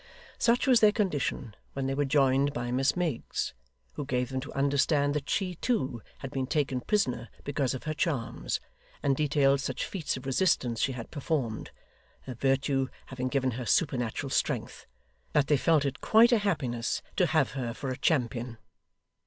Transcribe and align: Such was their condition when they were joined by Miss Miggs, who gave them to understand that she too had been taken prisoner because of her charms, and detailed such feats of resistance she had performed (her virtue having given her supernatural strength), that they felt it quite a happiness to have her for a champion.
Such 0.39 0.65
was 0.65 0.79
their 0.79 0.91
condition 0.91 1.55
when 1.73 1.85
they 1.85 1.93
were 1.93 2.05
joined 2.05 2.53
by 2.53 2.71
Miss 2.71 2.95
Miggs, 2.95 3.53
who 3.93 4.03
gave 4.03 4.29
them 4.29 4.39
to 4.41 4.53
understand 4.53 5.13
that 5.13 5.29
she 5.29 5.53
too 5.53 6.01
had 6.21 6.31
been 6.31 6.47
taken 6.47 6.81
prisoner 6.81 7.29
because 7.43 7.75
of 7.75 7.83
her 7.83 7.93
charms, 7.93 8.59
and 9.03 9.15
detailed 9.15 9.61
such 9.61 9.85
feats 9.85 10.17
of 10.17 10.25
resistance 10.25 10.81
she 10.81 10.93
had 10.93 11.11
performed 11.11 11.69
(her 12.21 12.33
virtue 12.33 12.87
having 13.05 13.27
given 13.27 13.51
her 13.51 13.65
supernatural 13.67 14.31
strength), 14.31 14.87
that 15.33 15.45
they 15.45 15.55
felt 15.55 15.85
it 15.85 16.01
quite 16.01 16.31
a 16.31 16.39
happiness 16.39 17.03
to 17.15 17.27
have 17.27 17.51
her 17.51 17.71
for 17.71 17.91
a 17.91 17.97
champion. 17.99 18.57